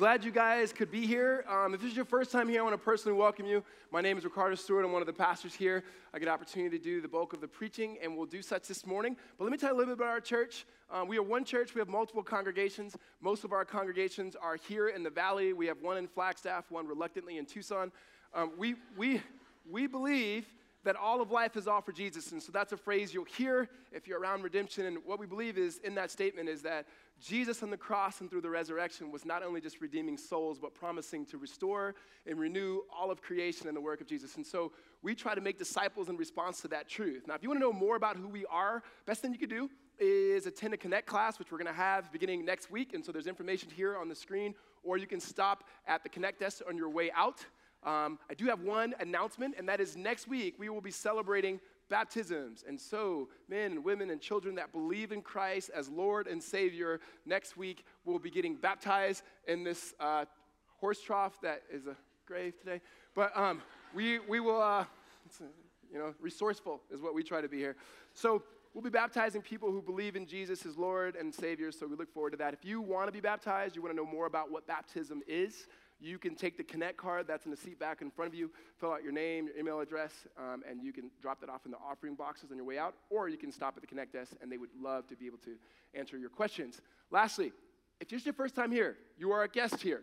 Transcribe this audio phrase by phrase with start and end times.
[0.00, 1.44] glad you guys could be here.
[1.46, 3.62] Um, if this is your first time here, I want to personally welcome you.
[3.92, 4.82] My name is Ricardo Stewart.
[4.82, 5.84] I'm one of the pastors here.
[6.14, 8.66] I get an opportunity to do the bulk of the preaching, and we'll do such
[8.66, 9.14] this morning.
[9.36, 10.64] But let me tell you a little bit about our church.
[10.90, 11.74] Um, we are one church.
[11.74, 12.96] We have multiple congregations.
[13.20, 15.52] Most of our congregations are here in the valley.
[15.52, 17.92] We have one in Flagstaff, one reluctantly in Tucson.
[18.32, 19.20] Um, we, we,
[19.70, 20.46] we believe
[20.82, 22.32] that all of life is all for Jesus.
[22.32, 24.86] And so that's a phrase you'll hear if you're around redemption.
[24.86, 26.86] And what we believe is in that statement is that
[27.20, 30.74] Jesus on the cross and through the resurrection was not only just redeeming souls, but
[30.74, 31.94] promising to restore
[32.26, 34.36] and renew all of creation in the work of Jesus.
[34.36, 37.24] And so we try to make disciples in response to that truth.
[37.26, 39.50] Now, if you want to know more about who we are, best thing you could
[39.50, 42.94] do is attend a Connect class, which we're going to have beginning next week.
[42.94, 46.40] And so there's information here on the screen, or you can stop at the Connect
[46.40, 47.44] desk on your way out.
[47.82, 51.60] Um, I do have one announcement, and that is next week we will be celebrating
[51.88, 52.64] baptisms.
[52.66, 57.00] And so, men and women and children that believe in Christ as Lord and Savior,
[57.26, 60.24] next week will be getting baptized in this uh,
[60.78, 61.96] horse trough that is a
[62.26, 62.80] grave today.
[63.14, 63.60] But um,
[63.94, 64.84] we, we will, uh,
[65.92, 67.76] you know, resourceful is what we try to be here.
[68.14, 71.96] So, We'll be baptizing people who believe in Jesus as Lord and Savior, so we
[71.96, 72.54] look forward to that.
[72.54, 75.66] If you want to be baptized, you want to know more about what baptism is,
[76.00, 78.50] you can take the Connect card that's in the seat back in front of you,
[78.78, 81.70] fill out your name, your email address, um, and you can drop that off in
[81.70, 84.32] the offering boxes on your way out, or you can stop at the Connect desk,
[84.40, 85.56] and they would love to be able to
[85.94, 86.80] answer your questions.
[87.10, 87.52] Lastly,
[88.00, 90.02] if this is your first time here, you are a guest here,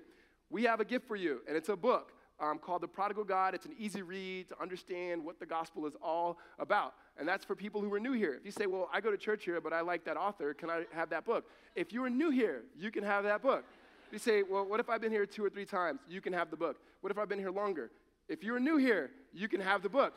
[0.49, 2.11] we have a gift for you, and it's a book.
[2.39, 3.55] Um, called The Prodigal God.
[3.55, 6.93] It's an easy read to understand what the gospel is all about.
[7.17, 8.35] And that's for people who are new here.
[8.35, 10.69] If you say, Well, I go to church here, but I like that author, can
[10.69, 11.45] I have that book?
[11.75, 13.65] If you are new here, you can have that book.
[14.11, 15.99] You say, well, what if I've been here two or three times?
[16.07, 16.77] You can have the book.
[17.01, 17.91] What if I've been here longer?
[18.29, 20.13] If you're new here, you can have the book.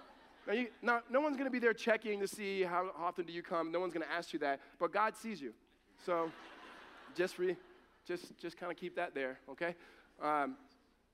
[0.47, 3.33] Now, you, now no one's going to be there checking to see how often do
[3.33, 3.71] you come.
[3.71, 5.53] No one's going to ask you that, but God sees you.
[6.05, 6.31] So
[7.15, 7.37] just,
[8.07, 9.75] just, just kind of keep that there, okay?
[10.23, 10.57] Um,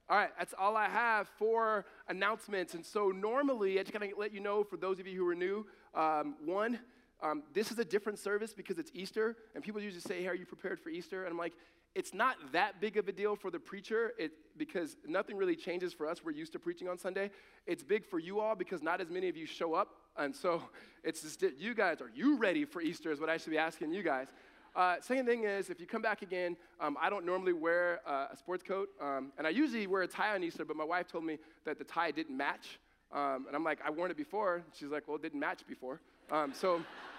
[0.09, 2.75] all right, that's all I have for announcements.
[2.75, 5.29] And so normally, I just kind of let you know for those of you who
[5.29, 6.79] are new, um, one,
[7.23, 10.35] um, this is a different service because it's Easter, and people usually say, hey, are
[10.35, 11.25] you prepared for Easter?
[11.25, 11.55] And I'm like,
[11.97, 15.95] it's not that big of a deal for the preacher it, because nothing really changes
[15.95, 16.23] for us.
[16.23, 17.31] We're used to preaching on Sunday.
[17.67, 19.89] It's big for you all because not as many of you show up.
[20.19, 20.63] And so
[21.05, 23.95] it's just, you guys, are you ready for Easter is what I should be asking
[23.95, 24.29] you guys.
[24.77, 28.27] Uh, second thing is, if you come back again, um, I don't normally wear uh,
[28.31, 28.91] a sports coat.
[29.01, 31.79] Um, and I usually wear a tie on Easter, but my wife told me that
[31.79, 32.79] the tie didn't match.
[33.11, 34.63] Um, and I'm like, I worn it before.
[34.75, 36.03] She's like, well, it didn't match before.
[36.31, 36.83] Um, so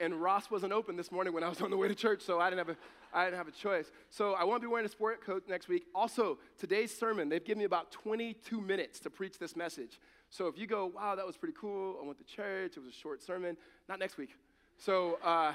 [0.00, 2.40] and Ross wasn't open this morning when I was on the way to church, so
[2.40, 2.78] I didn't have a,
[3.12, 3.90] I didn't have a choice.
[4.10, 5.84] So I won't be wearing a sport coat next week.
[5.94, 10.00] Also, today's sermon, they've given me about 22 minutes to preach this message.
[10.30, 12.88] So if you go, wow, that was pretty cool, I went to church, it was
[12.88, 13.56] a short sermon,
[13.88, 14.30] not next week.
[14.78, 15.52] So, uh,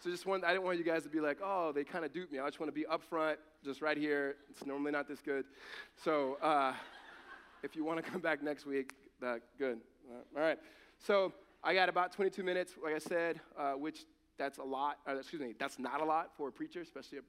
[0.00, 2.12] so just one, I didn't want you guys to be like, oh, they kind of
[2.12, 2.38] duped me.
[2.38, 4.36] I just want to be upfront, just right here.
[4.50, 5.44] It's normally not this good.
[5.96, 6.74] So uh,
[7.62, 9.78] if you want to come back next week, that good.
[10.36, 10.58] All right.
[10.98, 11.32] So
[11.64, 14.04] I got about 22 minutes, like I said, uh, which
[14.36, 14.98] that's a lot.
[15.08, 17.22] Uh, excuse me, that's not a lot for a preacher, especially a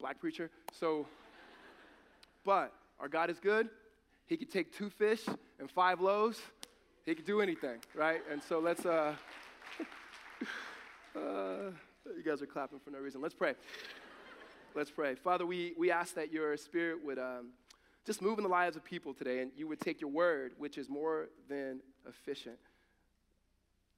[0.00, 0.50] black preacher.
[0.72, 1.06] So,
[2.44, 3.68] but our God is good.
[4.26, 5.20] He could take two fish
[5.60, 6.40] and five loaves.
[7.06, 8.22] He could do anything, right?
[8.28, 8.84] And so let's.
[8.84, 9.14] Uh,
[11.16, 11.70] uh,
[12.16, 13.20] you guys are clapping for no reason.
[13.20, 13.54] Let's pray.
[14.74, 15.14] Let's pray.
[15.14, 17.50] Father, we, we ask that your spirit would um,
[18.04, 20.76] just move in the lives of people today and you would take your word, which
[20.76, 22.58] is more than efficient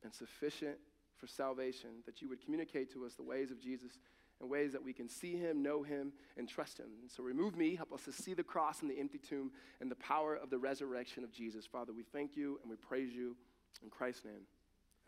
[0.06, 0.78] and sufficient
[1.19, 3.99] for salvation, that you would communicate to us the ways of Jesus
[4.41, 6.89] in ways that we can see him, know him, and trust him.
[7.03, 9.50] And so remove me, help us to see the cross and the empty tomb
[9.81, 11.66] and the power of the resurrection of Jesus.
[11.66, 13.34] Father, we thank you and we praise you
[13.83, 14.43] in Christ's name.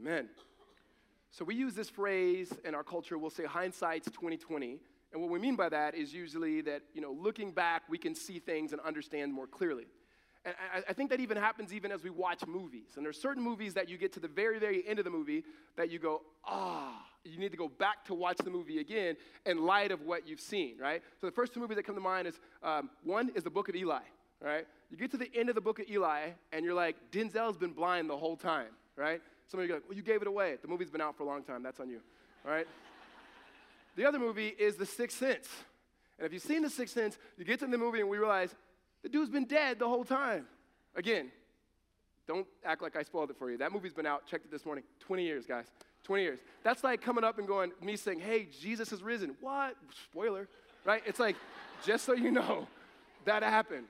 [0.00, 0.28] Amen.
[1.31, 4.78] So we use this phrase in our culture, we'll say hindsight's 2020.
[5.12, 8.14] And what we mean by that is usually that, you know, looking back, we can
[8.14, 9.87] see things and understand more clearly.
[10.75, 12.92] I, I think that even happens even as we watch movies.
[12.97, 15.44] And there's certain movies that you get to the very, very end of the movie
[15.76, 19.17] that you go, ah, oh, you need to go back to watch the movie again
[19.46, 21.02] in light of what you've seen, right?
[21.20, 23.69] So the first two movies that come to mind is um, one is the Book
[23.69, 24.00] of Eli,
[24.40, 24.67] right?
[24.90, 27.72] You get to the end of the Book of Eli, and you're like, Denzel's been
[27.72, 29.20] blind the whole time, right?
[29.46, 30.56] Some of you well, you gave it away.
[30.61, 31.62] The movie's been out for a long time.
[31.62, 32.00] That's on you,
[32.44, 32.67] all right?
[33.96, 35.49] the other movie is The Sixth Sense.
[36.19, 38.55] And if you've seen The Sixth Sense, you get to the movie and we realize
[39.02, 40.46] the dude's been dead the whole time.
[40.94, 41.30] Again,
[42.26, 43.58] don't act like I spoiled it for you.
[43.58, 44.84] That movie's been out, checked it this morning.
[45.00, 45.66] 20 years, guys.
[46.04, 46.38] 20 years.
[46.62, 49.36] That's like coming up and going, me saying, hey, Jesus has risen.
[49.40, 49.76] What?
[50.10, 50.48] Spoiler,
[50.84, 51.02] right?
[51.06, 51.36] It's like,
[51.84, 52.66] just so you know,
[53.24, 53.86] that happened.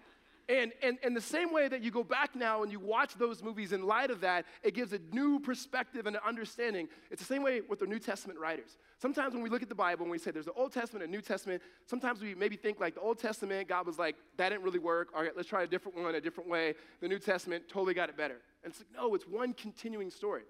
[0.49, 3.43] And, and, and the same way that you go back now and you watch those
[3.43, 6.89] movies in light of that, it gives a new perspective and an understanding.
[7.11, 8.79] It's the same way with the New Testament writers.
[8.99, 11.13] Sometimes when we look at the Bible and we say there's the Old Testament and
[11.13, 14.65] New Testament, sometimes we maybe think like the Old Testament, God was like, that didn't
[14.65, 15.09] really work.
[15.15, 16.75] All right, let's try a different one, a different way.
[17.03, 18.41] The New Testament totally got it better.
[18.65, 20.45] And it's like, no, it's one continuing story.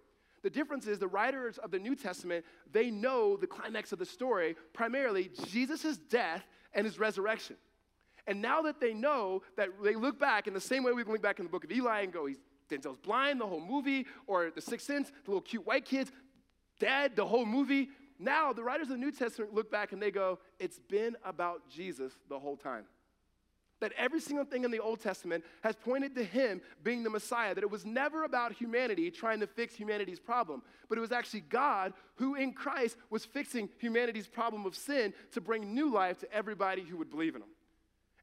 [0.45, 4.07] The difference is the writers of the New Testament, they know the climax of the
[4.07, 7.57] story, primarily Jesus' death and his resurrection.
[8.29, 11.13] And now that they know that they look back in the same way we can
[11.13, 12.37] look back in the book of Eli and go, he's
[12.71, 16.13] Denzel's blind the whole movie, or The Sixth Sense, the little cute white kids,
[16.79, 17.89] dead the whole movie.
[18.19, 21.63] Now the writers of the New Testament look back and they go, it's been about
[21.71, 22.85] Jesus the whole time.
[23.81, 27.55] That every single thing in the Old Testament has pointed to him being the Messiah,
[27.55, 31.43] that it was never about humanity trying to fix humanity's problem, but it was actually
[31.49, 36.33] God who in Christ was fixing humanity's problem of sin to bring new life to
[36.33, 37.49] everybody who would believe in him.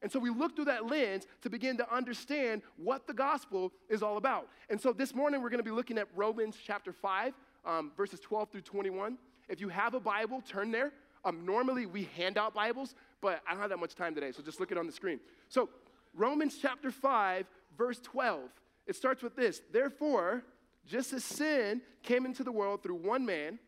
[0.02, 4.02] And so we look through that lens to begin to understand what the gospel is
[4.02, 4.48] all about.
[4.68, 7.32] And so this morning we're going to be looking at Romans chapter 5,
[7.64, 9.18] um, verses 12 through 21.
[9.48, 10.92] If you have a Bible, turn there.
[11.24, 14.42] Um, normally we hand out Bibles, but I don't have that much time today, so
[14.42, 15.18] just look it on the screen.
[15.48, 15.68] So,
[16.14, 17.46] Romans chapter 5,
[17.76, 18.40] verse 12.
[18.86, 20.44] It starts with this Therefore,
[20.86, 23.58] just as sin came into the world through one man,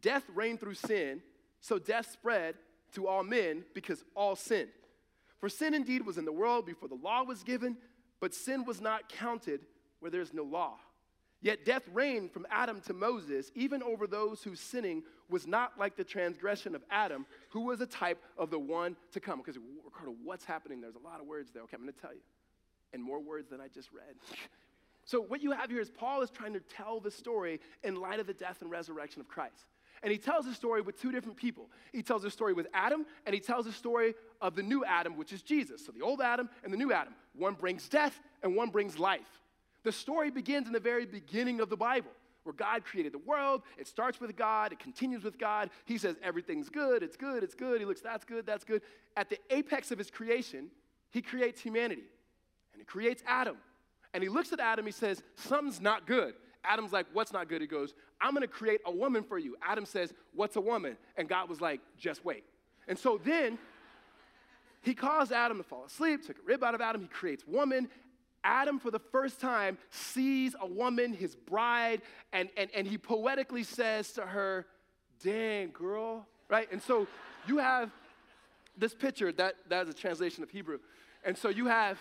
[0.00, 1.22] death reigned through sin,
[1.60, 2.56] so death spread
[2.94, 4.68] to all men because all sinned.
[5.46, 7.76] For sin indeed was in the world before the law was given,
[8.18, 9.60] but sin was not counted
[10.00, 10.74] where there's no law.
[11.40, 15.96] Yet death reigned from Adam to Moses, even over those whose sinning was not like
[15.96, 19.38] the transgression of Adam, who was a type of the one to come.
[19.38, 20.80] Because, Ricardo, what's happening?
[20.80, 21.62] There's a lot of words there.
[21.62, 22.22] Okay, I'm going to tell you.
[22.92, 24.16] And more words than I just read.
[25.04, 28.18] so, what you have here is Paul is trying to tell the story in light
[28.18, 29.64] of the death and resurrection of Christ.
[30.02, 31.70] And he tells a story with two different people.
[31.92, 35.16] He tells a story with Adam, and he tells a story of the new Adam,
[35.16, 35.84] which is Jesus.
[35.84, 37.14] So the old Adam and the new Adam.
[37.34, 39.42] One brings death, and one brings life.
[39.84, 42.10] The story begins in the very beginning of the Bible,
[42.42, 43.62] where God created the world.
[43.78, 45.70] It starts with God, it continues with God.
[45.84, 47.80] He says, Everything's good, it's good, it's good.
[47.80, 48.82] He looks, That's good, that's good.
[49.16, 50.70] At the apex of his creation,
[51.10, 52.04] he creates humanity,
[52.72, 53.56] and he creates Adam.
[54.12, 56.34] And he looks at Adam, he says, Something's not good.
[56.66, 57.60] Adam's like, What's not good?
[57.60, 59.56] He goes, I'm gonna create a woman for you.
[59.62, 60.96] Adam says, What's a woman?
[61.16, 62.44] And God was like, Just wait.
[62.88, 63.58] And so then
[64.82, 67.88] he caused Adam to fall asleep, took a rib out of Adam, he creates woman.
[68.44, 72.00] Adam, for the first time, sees a woman, his bride,
[72.32, 74.66] and, and, and he poetically says to her,
[75.24, 76.70] Dang, girl, right?
[76.70, 77.08] And so
[77.48, 77.90] you have
[78.76, 80.78] this picture, that, that is a translation of Hebrew.
[81.24, 81.98] And so you have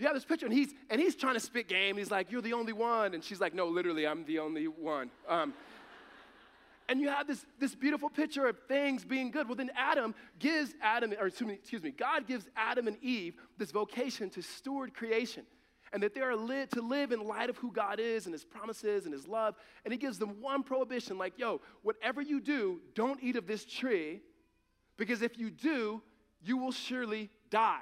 [0.00, 1.96] you have this picture, and he's and he's trying to spit game.
[1.96, 5.10] He's like, "You're the only one," and she's like, "No, literally, I'm the only one."
[5.28, 5.54] Um,
[6.90, 9.46] and you have this, this beautiful picture of things being good.
[9.46, 14.28] Well, then Adam gives Adam, or excuse me, God gives Adam and Eve this vocation
[14.30, 15.44] to steward creation.
[15.92, 18.44] And that they are li- to live in light of who God is and His
[18.44, 19.54] promises and His love.
[19.84, 23.64] And He gives them one prohibition like, yo, whatever you do, don't eat of this
[23.64, 24.20] tree,
[24.96, 26.02] because if you do,
[26.42, 27.78] you will surely die.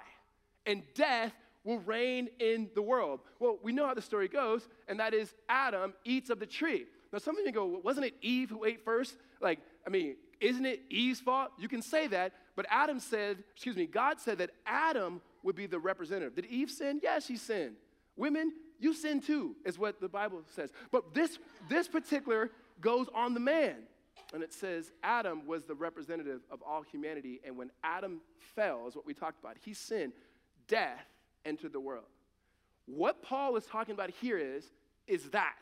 [0.67, 1.33] And death
[1.69, 3.21] will reign in the world.
[3.39, 6.87] Well, we know how the story goes, and that is Adam eats of the tree.
[7.13, 9.17] Now, some of you go, wasn't it Eve who ate first?
[9.43, 11.51] Like, I mean, isn't it Eve's fault?
[11.59, 15.67] You can say that, but Adam said, excuse me, God said that Adam would be
[15.67, 16.37] the representative.
[16.37, 17.01] Did Eve sin?
[17.03, 17.77] Yes, she sinned.
[18.17, 18.51] Women,
[18.81, 20.71] you sin too, is what the Bible says.
[20.91, 21.39] But this,
[21.69, 22.51] this particular
[22.81, 23.77] goes on the man.
[24.33, 27.41] And it says Adam was the representative of all humanity.
[27.45, 28.23] And when Adam
[28.57, 30.15] fell, is what we talked about, he sinned,
[30.67, 31.05] death
[31.49, 32.05] entered the world.
[32.87, 34.65] What Paul is talking about here is,
[35.07, 35.57] is that.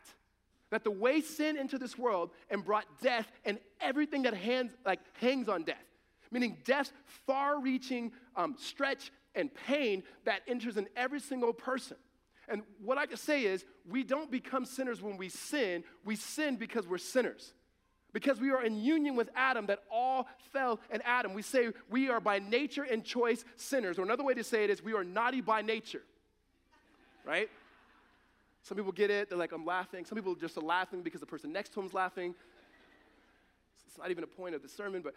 [0.69, 4.99] That the way sin entered this world and brought death and everything that hangs, like,
[5.19, 5.77] hangs on death,
[6.29, 6.91] meaning death's
[7.25, 11.97] far reaching um, stretch and pain that enters in every single person.
[12.49, 16.55] And what I can say is, we don't become sinners when we sin, we sin
[16.55, 17.53] because we're sinners.
[18.17, 21.35] Because we are in union with Adam, that all fell in Adam.
[21.35, 23.99] We say we are by nature and choice sinners.
[23.99, 26.01] Or another way to say it is we are naughty by nature.
[27.23, 27.47] Right?
[28.63, 30.03] Some people get it, they're like, I'm laughing.
[30.03, 32.33] Some people just are laughing because the person next to them is laughing.
[33.85, 35.13] It's not even a point of the sermon, but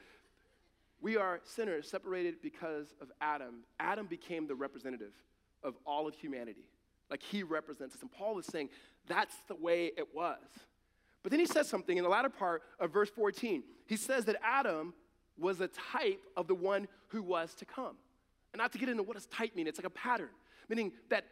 [1.00, 3.60] we are sinners separated because of Adam.
[3.78, 5.14] Adam became the representative
[5.62, 6.68] of all of humanity.
[7.10, 8.02] Like he represents us.
[8.02, 8.68] And Paul is saying
[9.08, 10.36] that's the way it was.
[11.22, 13.62] But then he says something in the latter part of verse 14.
[13.86, 14.94] He says that Adam
[15.38, 17.96] was a type of the one who was to come.
[18.52, 20.30] And not to get into what does type mean, it's like a pattern,
[20.68, 21.24] meaning that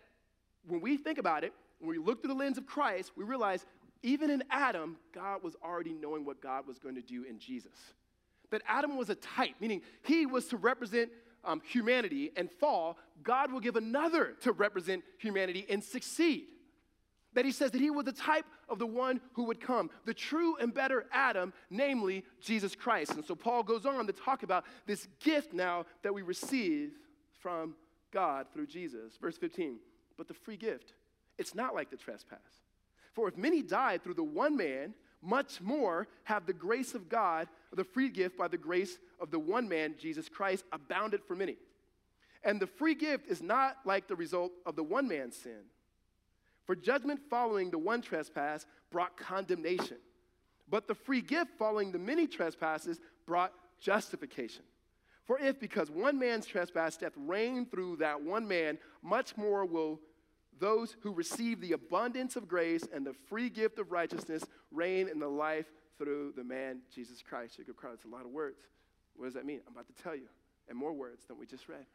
[0.67, 3.67] when we think about it, when we look through the lens of Christ, we realize
[4.03, 7.73] even in Adam, God was already knowing what God was going to do in Jesus.
[8.51, 11.11] That Adam was a type, meaning he was to represent
[11.45, 16.47] um, humanity and fall, God will give another to represent humanity and succeed.
[17.35, 20.15] That he says that he was the type of the one who would come, the
[20.15, 23.13] true and better Adam, namely Jesus Christ.
[23.13, 26.93] And so Paul goes on to talk about this gift now that we receive
[27.41, 27.75] from
[28.13, 29.17] God through Jesus.
[29.21, 29.79] Verse 15,
[30.17, 30.95] but the free gift,
[31.37, 32.39] it's not like the trespass.
[33.13, 37.49] For if many died through the one man, much more have the grace of God,
[37.73, 41.57] the free gift by the grace of the one man, Jesus Christ, abounded for many.
[42.45, 45.65] And the free gift is not like the result of the one man's sin.
[46.69, 49.97] For judgment following the one trespass brought condemnation,
[50.69, 54.65] but the free gift following the many trespasses brought justification.
[55.25, 59.99] For if because one man's trespass death reigned through that one man, much more will
[60.61, 65.19] those who receive the abundance of grace and the free gift of righteousness reign in
[65.19, 67.57] the life through the man Jesus Christ.
[67.57, 68.59] You could cry, it's a lot of words.
[69.17, 69.61] What does that mean?
[69.67, 70.29] I'm about to tell you,
[70.69, 71.87] and more words than we just read.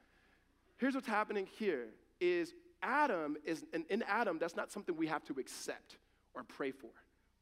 [0.77, 1.89] Here's what's happening here
[2.19, 5.97] is Adam is, and in Adam, that's not something we have to accept
[6.33, 6.89] or pray for.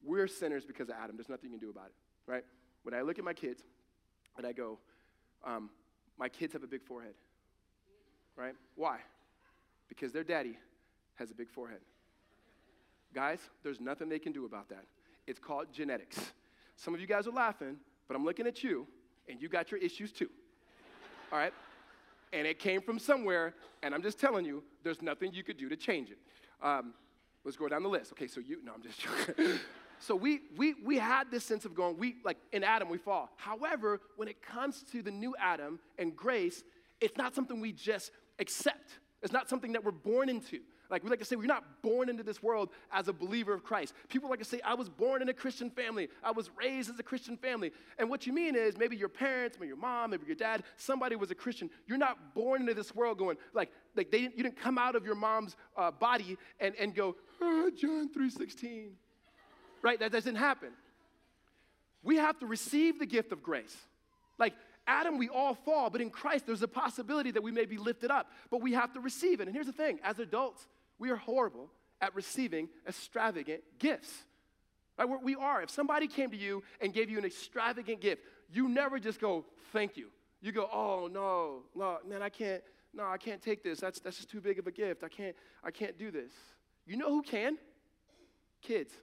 [0.04, 1.18] We're sinners because of Adam.
[1.18, 1.96] There's nothing you can do about it,
[2.32, 2.44] right?
[2.84, 3.64] When I look at my kids
[4.38, 4.80] and I go,
[5.44, 5.70] um,
[6.18, 7.16] my kids have a big forehead,
[8.36, 8.54] right?
[8.76, 9.00] Why?
[9.90, 10.58] Because their daddy
[11.16, 11.82] has a big forehead.
[13.14, 14.86] Guys, there's nothing they can do about that.
[15.28, 16.20] It's called genetics.
[16.76, 18.88] Some of you guys are laughing, but I'm looking at you,
[19.28, 20.30] and you got your issues too.
[21.32, 21.54] All right?
[22.34, 25.68] And it came from somewhere, and I'm just telling you, there's nothing you could do
[25.70, 26.18] to change it.
[26.62, 26.94] Um,
[27.44, 28.12] let's go down the list.
[28.14, 29.60] Okay, so you, no, I'm just joking.
[30.00, 33.30] so we, we, we had this sense of going, we, like in Adam, we fall.
[33.36, 36.64] However, when it comes to the new Adam and grace,
[37.02, 39.00] it's not something we just accept.
[39.22, 40.60] It's not something that we're born into.
[40.92, 43.64] Like we like to say, we're not born into this world as a believer of
[43.64, 43.94] Christ.
[44.10, 46.10] People like to say, I was born in a Christian family.
[46.22, 47.72] I was raised as a Christian family.
[47.98, 51.16] And what you mean is maybe your parents, maybe your mom, maybe your dad, somebody
[51.16, 51.70] was a Christian.
[51.88, 55.06] You're not born into this world going, like, like they, you didn't come out of
[55.06, 58.90] your mom's uh, body and, and go, oh, John 3.16.
[59.82, 59.98] Right?
[59.98, 60.70] That doesn't happen.
[62.04, 63.78] We have to receive the gift of grace.
[64.38, 64.54] Like,
[64.88, 68.12] Adam, we all fall, but in Christ, there's a possibility that we may be lifted
[68.12, 69.48] up, but we have to receive it.
[69.48, 70.68] And here's the thing as adults,
[71.02, 71.68] we are horrible
[72.00, 74.24] at receiving extravagant gifts.
[75.00, 75.10] Right?
[75.24, 75.64] We are.
[75.64, 78.22] If somebody came to you and gave you an extravagant gift,
[78.54, 79.44] you never just go,
[79.74, 80.10] thank you.
[80.42, 82.62] You go, oh no, no, man, I can't,
[82.94, 83.80] no, I can't take this.
[83.80, 85.04] That's, that's just too big of a gift.
[85.04, 86.32] I can't, I can't do this.
[86.86, 87.58] You know who can?
[88.62, 88.94] Kids.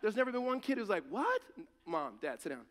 [0.00, 1.42] There's never been one kid who's like, what?
[1.84, 2.64] Mom, dad, sit down.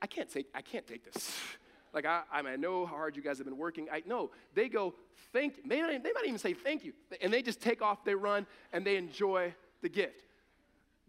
[0.00, 1.34] I can't take, I can't take this.
[1.96, 3.88] Like, I, I, mean, I know how hard you guys have been working.
[3.90, 4.30] I know.
[4.52, 4.92] They go,
[5.32, 5.62] thank you.
[5.66, 6.92] They might, they might even say thank you.
[7.22, 10.24] And they just take off, they run, and they enjoy the gift.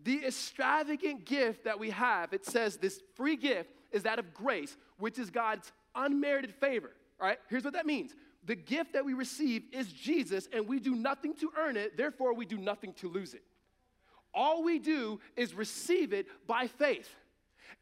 [0.05, 4.77] The extravagant gift that we have, it says this free gift is that of grace,
[4.97, 6.91] which is God's unmerited favor.
[7.19, 7.39] All right?
[7.49, 8.13] Here's what that means.
[8.45, 12.33] The gift that we receive is Jesus, and we do nothing to earn it, therefore,
[12.33, 13.43] we do nothing to lose it.
[14.33, 17.13] All we do is receive it by faith.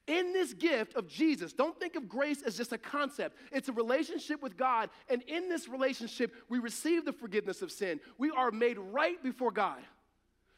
[0.08, 3.38] In this gift of Jesus, don't think of grace as just a concept.
[3.52, 4.90] It's a relationship with God.
[5.10, 8.00] And in this relationship, we receive the forgiveness of sin.
[8.18, 9.80] We are made right before God.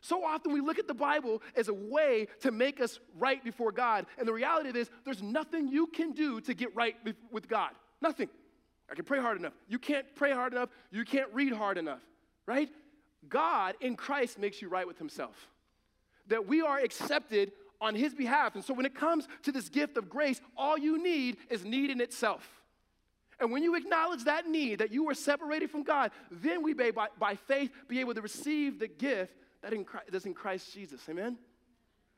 [0.01, 3.71] So often we look at the Bible as a way to make us right before
[3.71, 4.05] God.
[4.17, 6.95] And the reality is, there's nothing you can do to get right
[7.31, 7.71] with God.
[8.01, 8.29] Nothing.
[8.89, 9.53] I can pray hard enough.
[9.67, 10.69] You can't pray hard enough.
[10.91, 12.01] You can't read hard enough,
[12.45, 12.69] right?
[13.27, 15.35] God in Christ makes you right with Himself.
[16.27, 18.55] That we are accepted on his behalf.
[18.55, 21.89] And so when it comes to this gift of grace, all you need is need
[21.89, 22.47] in itself.
[23.39, 26.91] And when you acknowledge that need, that you are separated from God, then we may,
[26.91, 30.73] by, by faith, be able to receive the gift that in Christ, that's in Christ
[30.73, 31.01] Jesus.
[31.07, 31.37] Amen?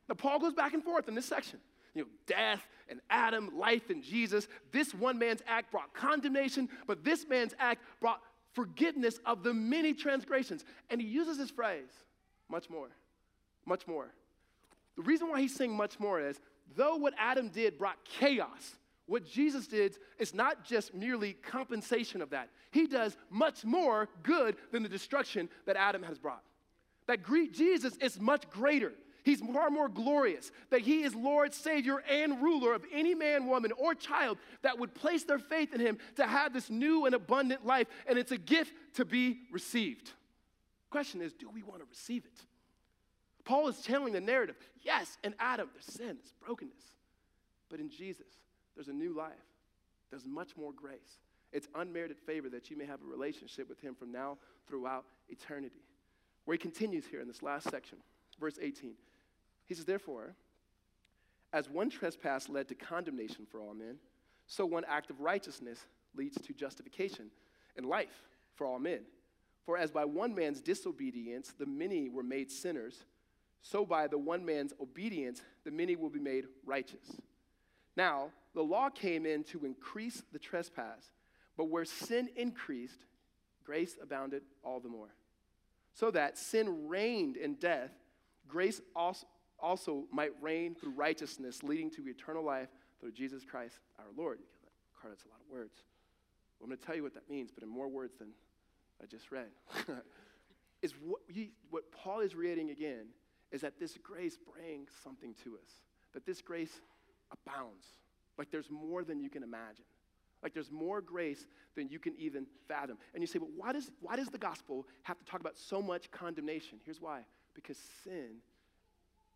[0.07, 1.59] Now, Paul goes back and forth in this section.
[1.93, 4.47] You know, death and Adam, life and Jesus.
[4.71, 8.21] This one man's act brought condemnation, but this man's act brought
[8.53, 10.63] forgiveness of the many transgressions.
[10.89, 11.91] And he uses this phrase,
[12.49, 12.89] much more,
[13.65, 14.13] much more.
[14.99, 16.41] The reason why he's saying much more is
[16.75, 18.75] though what Adam did brought chaos,
[19.05, 22.49] what Jesus did is not just merely compensation of that.
[22.71, 26.43] He does much more good than the destruction that Adam has brought.
[27.07, 28.91] That Jesus is much greater.
[29.23, 30.51] He's far more glorious.
[30.69, 34.93] That he is Lord, Savior, and ruler of any man, woman, or child that would
[34.93, 37.87] place their faith in him to have this new and abundant life.
[38.05, 40.11] And it's a gift to be received.
[40.89, 42.45] Question is, do we want to receive it?
[43.45, 44.55] Paul is telling the narrative.
[44.81, 46.93] Yes, in Adam, there's sin, there's brokenness.
[47.69, 48.27] But in Jesus,
[48.75, 49.31] there's a new life.
[50.09, 51.19] There's much more grace.
[51.51, 55.81] It's unmerited favor that you may have a relationship with him from now throughout eternity.
[56.45, 57.97] Where he continues here in this last section,
[58.39, 58.93] verse 18.
[59.65, 60.35] He says, Therefore,
[61.53, 63.97] as one trespass led to condemnation for all men,
[64.51, 67.29] So one act of righteousness leads to justification
[67.77, 68.23] and life
[68.55, 69.01] for all men.
[69.63, 73.05] For as by one man's disobedience the many were made sinners,
[73.61, 77.19] so by the one man's obedience the many will be made righteous.
[77.95, 81.11] Now, the law came in to increase the trespass,
[81.57, 83.05] but where sin increased,
[83.63, 85.13] grace abounded all the more.
[85.93, 87.91] So that sin reigned in death,
[88.47, 94.39] grace also, might reign through righteousness, leading to eternal life through Jesus Christ our Lord.
[95.01, 95.73] Car, that's a lot of words.
[96.59, 98.29] Well, I'm going to tell you what that means, but in more words than
[99.01, 99.47] I just read.
[100.81, 103.07] is what, he, what Paul is reading again
[103.51, 105.71] is that this grace brings something to us,
[106.13, 106.81] that this grace
[107.31, 107.85] abounds.
[108.37, 109.85] Like there's more than you can imagine.
[110.41, 112.97] Like there's more grace than you can even fathom.
[113.13, 115.81] And you say, but why does, why does the gospel have to talk about so
[115.81, 116.79] much condemnation?
[116.85, 117.21] Here's why
[117.53, 118.37] because sin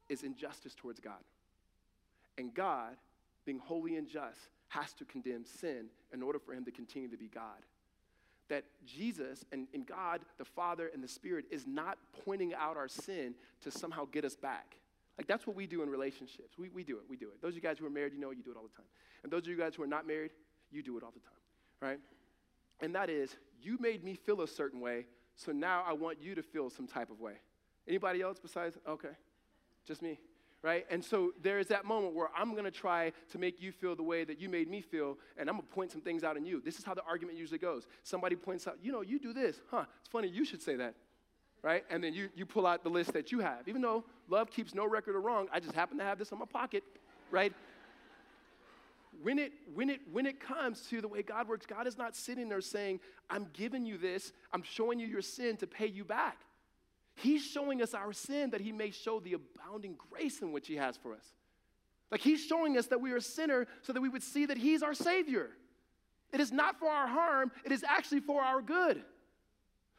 [0.10, 1.24] is injustice towards God.
[2.38, 2.96] And God,
[3.46, 4.40] being holy and just,
[4.70, 7.66] has to condemn sin in order for him to continue to be God.
[8.50, 12.88] That Jesus and, and God, the Father and the Spirit, is not pointing out our
[12.88, 14.76] sin to somehow get us back.
[15.18, 16.58] Like that's what we do in relationships.
[16.58, 17.42] We, we do it, we do it.
[17.42, 18.88] Those of you guys who are married, you know you do it all the time.
[19.24, 20.32] And those of you guys who are not married,
[20.72, 21.30] you do it all the time,
[21.82, 22.00] right?
[22.82, 26.36] And that is, you made me feel a certain way, so now I want you
[26.36, 27.34] to feel some type of way.
[27.88, 28.78] Anybody else besides?
[28.88, 29.16] Okay,
[29.86, 30.20] just me,
[30.64, 30.86] right?
[30.90, 34.04] And so there is that moment where I'm gonna try to make you feel the
[34.04, 36.62] way that you made me feel, and I'm gonna point some things out in you.
[36.62, 37.88] This is how the argument usually goes.
[38.04, 39.86] Somebody points out, you know, you do this, huh?
[40.00, 40.96] It's funny, you should say that
[41.64, 41.86] right?
[41.90, 43.68] And then you, you pull out the list that you have.
[43.68, 46.38] Even though love keeps no record of wrong, I just happen to have this in
[46.38, 46.84] my pocket,
[47.32, 47.54] right?
[49.22, 52.16] When it, when, it, when it comes to the way God works, God is not
[52.16, 56.04] sitting there saying, I'm giving you this, I'm showing you your sin to pay you
[56.04, 56.40] back.
[57.16, 60.76] He's showing us our sin that He may show the abounding grace in which He
[60.76, 61.26] has for us.
[62.12, 64.58] Like He's showing us that we are a sinner so that we would see that
[64.58, 65.50] He's our Savior.
[66.32, 69.04] It is not for our harm, it is actually for our good.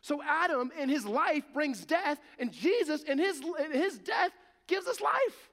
[0.01, 4.33] So Adam in his life brings death, and Jesus in his, in his death
[4.67, 5.51] gives us life.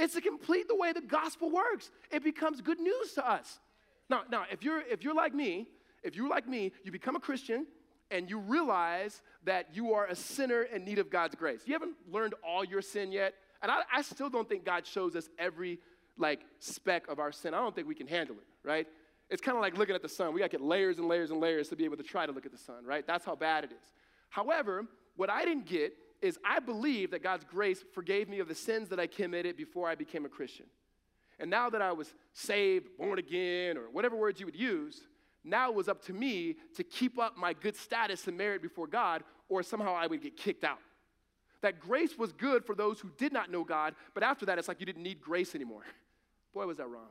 [0.00, 1.90] It's a complete the way the gospel works.
[2.10, 3.60] It becomes good news to us.
[4.10, 5.68] Now, now if you're if you're like me,
[6.02, 7.66] if you're like me, you become a Christian
[8.12, 11.62] and you realize that you are a sinner in need of God's grace.
[11.64, 13.34] You haven't learned all your sin yet.
[13.62, 15.78] And I, I still don't think God shows us every
[16.18, 17.54] like speck of our sin.
[17.54, 18.86] I don't think we can handle it, right?
[19.30, 20.34] It's kind of like looking at the sun.
[20.34, 22.32] We got to get layers and layers and layers to be able to try to
[22.32, 23.06] look at the sun, right?
[23.06, 23.92] That's how bad it is.
[24.28, 24.84] However,
[25.16, 28.88] what I didn't get is I believe that God's grace forgave me of the sins
[28.90, 30.66] that I committed before I became a Christian.
[31.40, 35.00] And now that I was saved, born again, or whatever words you would use,
[35.44, 38.86] now it was up to me to keep up my good status and merit before
[38.86, 40.78] God, or somehow I would get kicked out.
[41.62, 44.68] That grace was good for those who did not know God, but after that, it's
[44.68, 45.82] like you didn't need grace anymore.
[46.54, 47.08] Boy, was that wrong.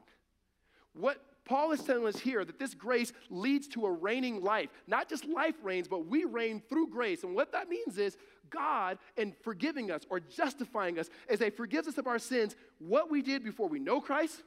[0.93, 4.69] What Paul is telling us here that this grace leads to a reigning life.
[4.87, 7.23] Not just life reigns, but we reign through grace.
[7.23, 8.17] And what that means is
[8.49, 13.09] God, in forgiving us or justifying us, as He forgives us of our sins, what
[13.09, 14.43] we did before we know Christ,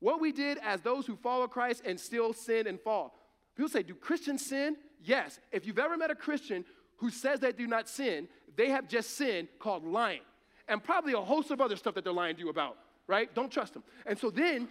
[0.00, 3.16] what we did as those who follow Christ and still sin and fall.
[3.56, 4.76] People say, Do Christians sin?
[5.02, 5.38] Yes.
[5.52, 6.64] If you've ever met a Christian
[6.96, 10.20] who says they do not sin, they have just sinned called lying.
[10.68, 13.32] And probably a host of other stuff that they're lying to you about, right?
[13.34, 13.82] Don't trust them.
[14.06, 14.68] And so then,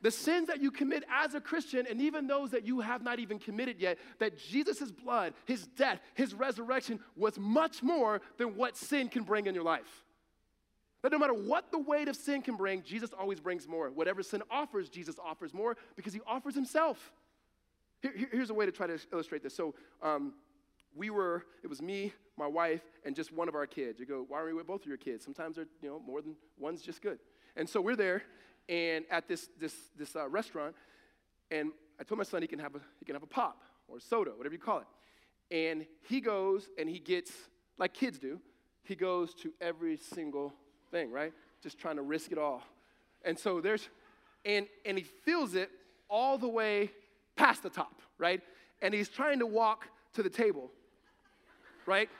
[0.00, 3.18] the sins that you commit as a Christian, and even those that you have not
[3.18, 8.76] even committed yet, that Jesus' blood, his death, his resurrection was much more than what
[8.76, 10.04] sin can bring in your life.
[11.02, 13.90] That no matter what the weight of sin can bring, Jesus always brings more.
[13.90, 17.12] Whatever sin offers, Jesus offers more because he offers himself.
[18.00, 19.54] Here, here's a way to try to illustrate this.
[19.54, 20.34] So, um,
[20.94, 24.00] we were, it was me, my wife, and just one of our kids.
[24.00, 25.24] You go, why are we with both of your kids?
[25.24, 27.18] Sometimes they're, you know, more than one's just good.
[27.56, 28.22] And so we're there,
[28.68, 30.74] and at this, this, this uh, restaurant,
[31.50, 34.00] and I told my son he can, have a, he can have a pop or
[34.00, 34.86] soda, whatever you call it.
[35.50, 37.32] And he goes and he gets,
[37.78, 38.38] like kids do,
[38.84, 40.52] he goes to every single
[40.90, 41.32] thing, right?
[41.62, 42.62] Just trying to risk it all.
[43.24, 43.88] And so there's,
[44.44, 45.70] and, and he fills it
[46.08, 46.90] all the way
[47.38, 48.42] past the top, right?
[48.82, 50.70] And he's trying to walk to the table,
[51.86, 52.10] right?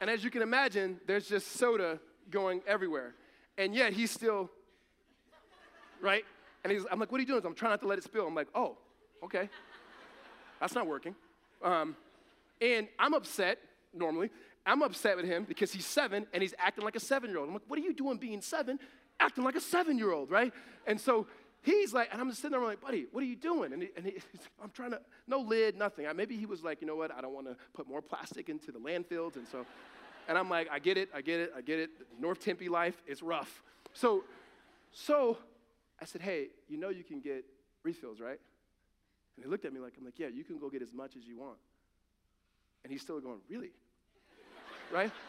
[0.00, 3.14] And as you can imagine, there's just soda going everywhere.
[3.58, 4.50] And yet he's still
[6.04, 6.24] right?
[6.62, 7.44] And he's, I'm like, what are you doing?
[7.44, 8.26] I'm trying not to let it spill.
[8.26, 8.76] I'm like, oh,
[9.24, 9.48] okay.
[10.60, 11.14] That's not working.
[11.62, 11.96] Um,
[12.60, 13.58] and I'm upset,
[13.92, 14.30] normally.
[14.66, 17.48] I'm upset with him because he's seven and he's acting like a seven year old.
[17.48, 18.78] I'm like, what are you doing being seven,
[19.18, 20.52] acting like a seven year old, right?
[20.86, 21.26] And so
[21.64, 23.72] he's like, and I'm just sitting there, I'm like, buddy, what are you doing?
[23.72, 24.06] And, he, and
[24.62, 26.06] I'm trying to, no lid, nothing.
[26.06, 28.48] I, maybe he was like, you know what, I don't want to put more plastic
[28.48, 29.36] into the landfills.
[29.36, 29.64] And so,
[30.28, 31.90] and I'm like, I get it, I get it, I get it.
[32.20, 33.62] North Tempe life is rough.
[33.94, 34.24] So,
[34.92, 35.38] so
[36.00, 37.44] I said, hey, you know you can get
[37.82, 38.38] refills, right?
[39.36, 41.16] And he looked at me like, I'm like, yeah, you can go get as much
[41.16, 41.58] as you want.
[42.84, 43.70] And he's still going, really?
[44.92, 45.10] right?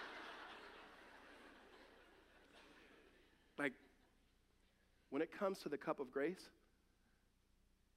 [3.58, 3.72] Like,
[5.16, 6.50] when it comes to the cup of grace,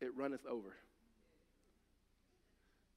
[0.01, 0.77] it runneth over.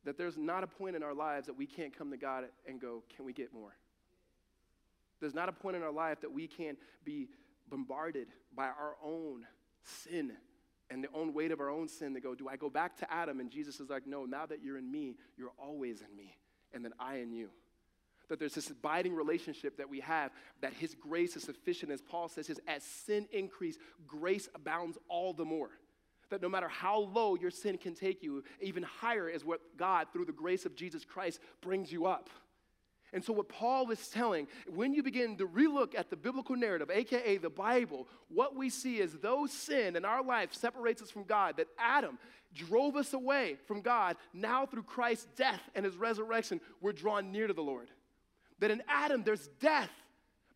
[0.05, 2.79] That there's not a point in our lives that we can't come to God and
[2.79, 3.75] go, can we get more?
[5.19, 7.29] There's not a point in our life that we can't be
[7.67, 9.47] bombarded by our own
[9.83, 10.33] sin
[10.91, 13.11] and the own weight of our own sin to go, do I go back to
[13.11, 13.39] Adam?
[13.39, 16.37] And Jesus is like, no, now that you're in me, you're always in me,
[16.75, 17.49] and then I in you.
[18.31, 21.91] That there's this abiding relationship that we have, that his grace is sufficient.
[21.91, 25.71] As Paul says, as sin increase, grace abounds all the more.
[26.29, 30.07] That no matter how low your sin can take you, even higher is what God,
[30.13, 32.29] through the grace of Jesus Christ, brings you up.
[33.11, 36.89] And so, what Paul is telling, when you begin to relook at the biblical narrative,
[36.89, 41.25] aka the Bible, what we see is though sin in our life separates us from
[41.25, 42.17] God, that Adam
[42.53, 47.47] drove us away from God, now through Christ's death and his resurrection, we're drawn near
[47.47, 47.89] to the Lord.
[48.61, 49.91] That in Adam, there's death,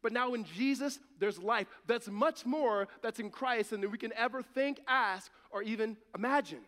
[0.01, 1.67] but now in Jesus, there's life.
[1.87, 6.61] That's much more that's in Christ than we can ever think, ask, or even imagine.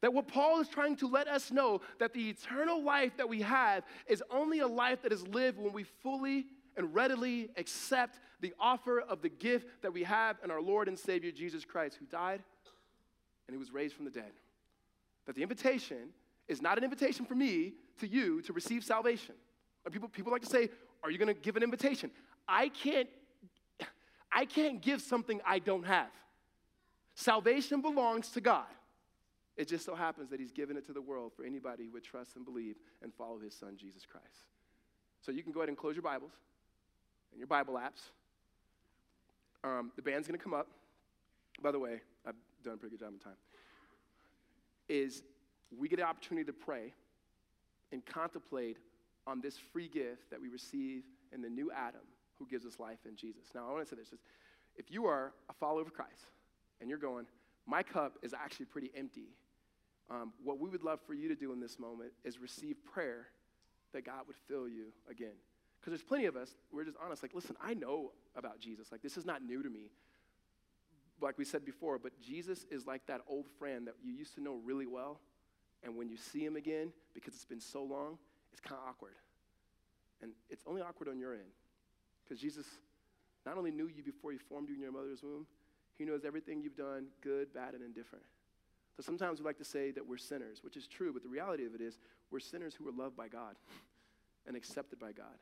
[0.00, 3.42] That what Paul is trying to let us know that the eternal life that we
[3.42, 8.52] have is only a life that is lived when we fully and readily accept the
[8.60, 12.06] offer of the gift that we have in our Lord and Savior Jesus Christ, who
[12.06, 12.42] died
[13.46, 14.32] and who was raised from the dead.
[15.26, 16.10] That the invitation
[16.48, 19.34] is not an invitation for me to you to receive salvation.
[19.90, 20.70] People, people like to say,
[21.02, 22.10] Are you going to give an invitation?
[22.48, 23.08] I can't,
[24.32, 26.10] I can't give something I don't have.
[27.14, 28.66] Salvation belongs to God.
[29.56, 32.02] It just so happens that he's given it to the world for anybody who would
[32.02, 34.48] trust and believe and follow his son, Jesus Christ.
[35.20, 36.32] So you can go ahead and close your Bibles
[37.30, 38.10] and your Bible apps.
[39.62, 40.66] Um, the band's going to come up.
[41.62, 43.36] By the way, I've done a pretty good job in time.
[44.88, 45.22] Is
[45.76, 46.92] we get an opportunity to pray
[47.92, 48.76] and contemplate
[49.26, 52.02] on this free gift that we receive in the new Adam
[52.38, 53.46] who gives us life in Jesus.
[53.54, 54.20] Now, I want to say this: is
[54.76, 56.24] if you are a follower of Christ
[56.80, 57.26] and you're going,
[57.66, 59.28] my cup is actually pretty empty
[60.10, 63.26] um, what we would love for you to do in this moment is receive prayer
[63.92, 65.34] that God would fill you again.
[65.80, 68.90] Because there's plenty of us, we're just honest, like, listen, I know about Jesus.
[68.90, 69.90] Like, this is not new to me.
[71.20, 74.42] Like we said before, but Jesus is like that old friend that you used to
[74.42, 75.20] know really well.
[75.82, 78.18] And when you see him again, because it's been so long,
[78.54, 79.18] it's kind of awkward.
[80.22, 81.50] And it's only awkward on your end.
[82.22, 82.66] Because Jesus
[83.44, 85.46] not only knew you before he formed you in your mother's womb,
[85.98, 88.24] he knows everything you've done, good, bad, and indifferent.
[88.96, 91.66] So sometimes we like to say that we're sinners, which is true, but the reality
[91.66, 91.98] of it is
[92.30, 93.56] we're sinners who are loved by God
[94.46, 95.36] and accepted by God.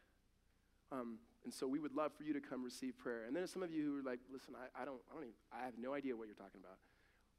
[0.90, 3.24] Um, and so we would love for you to come receive prayer.
[3.26, 5.34] And then some of you who are like, listen, I, I, don't, I don't even,
[5.52, 6.78] I have no idea what you're talking about.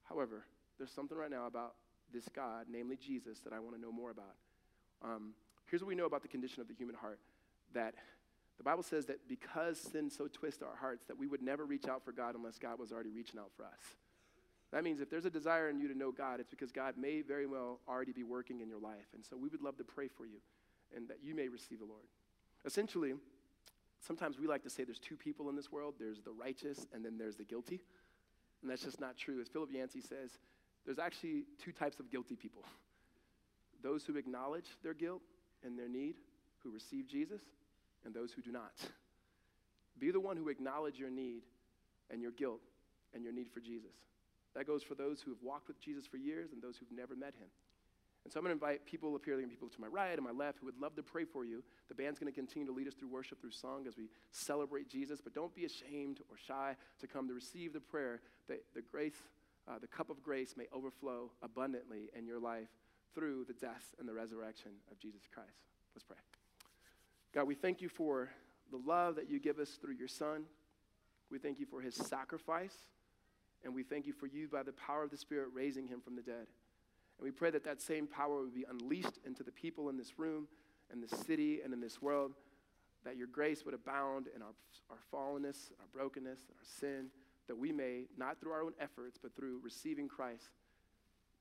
[0.04, 0.46] However,
[0.78, 1.74] there's something right now about
[2.14, 4.36] this God, namely Jesus, that I want to know more about.
[5.04, 5.34] Um,
[5.74, 7.18] here's what we know about the condition of the human heart
[7.74, 7.96] that
[8.60, 11.88] the Bible says that because sin so twists our hearts, that we would never reach
[11.88, 13.82] out for God unless God was already reaching out for us.
[14.72, 17.22] That means if there's a desire in you to know God, it's because God may
[17.22, 19.08] very well already be working in your life.
[19.16, 20.38] And so we would love to pray for you
[20.96, 22.06] and that you may receive the Lord.
[22.66, 23.16] Essentially,
[24.06, 27.04] sometimes we like to say there's two people in this world there's the righteous and
[27.04, 27.82] then there's the guilty.
[28.62, 29.42] And that's just not true.
[29.42, 30.38] As Philip Yancey says,
[30.86, 32.62] there's actually two types of guilty people
[33.82, 35.24] those who acknowledge their guilt
[35.64, 36.16] and their need,
[36.64, 37.42] who receive Jesus,
[38.06, 38.74] and those who do not.
[40.00, 41.44] Be the one who acknowledge your need
[42.10, 42.62] and your guilt
[43.14, 43.94] and your need for Jesus.
[44.56, 47.16] That goes for those who have walked with Jesus for years and those who've never
[47.16, 47.48] met him.
[48.24, 50.24] And so I'm going to invite people up here, there people to my right and
[50.24, 51.62] my left who would love to pray for you.
[51.90, 54.88] The band's going to continue to lead us through worship, through song as we celebrate
[54.88, 55.20] Jesus.
[55.22, 59.18] But don't be ashamed or shy to come to receive the prayer that the grace,
[59.68, 62.70] uh, the cup of grace may overflow abundantly in your life
[63.14, 65.50] through the death and the resurrection of Jesus Christ.
[65.96, 66.18] Let's pray.
[67.34, 68.30] God, we thank you for
[68.72, 70.44] the love that you give us through your Son.
[71.30, 72.76] We thank you for his sacrifice.
[73.64, 76.16] And we thank you for you, by the power of the Spirit, raising him from
[76.16, 76.48] the dead.
[77.18, 80.20] And we pray that that same power would be unleashed into the people in this
[80.20, 80.48] room,
[80.92, 82.34] in this city, and in this world,
[83.06, 84.54] that your grace would abound in our,
[84.90, 87.08] our fallenness, our brokenness, and our sin,
[87.48, 90.50] that we may, not through our own efforts, but through receiving Christ,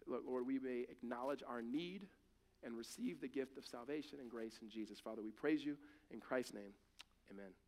[0.07, 2.07] Lord, we may acknowledge our need
[2.65, 5.01] and receive the gift of salvation and grace in Jesus.
[5.01, 5.77] Father, we praise you
[6.11, 6.73] in Christ's name.
[7.31, 7.62] Amen.